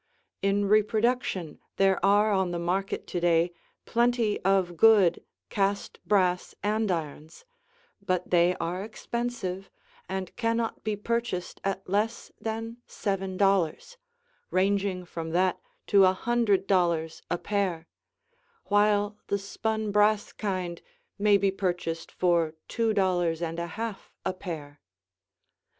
[0.41, 3.51] In reproduction there are on the market to day
[3.85, 7.45] plenty of good, cast brass andirons,
[8.03, 9.69] but they are expensive
[10.09, 13.97] and cannot be purchased at less than seven dollars,
[14.49, 17.87] ranging from that to a hundred dollars a pair,
[18.69, 20.81] while the spun brass kind
[21.19, 24.81] may be purchased for two dollars and a half a pair.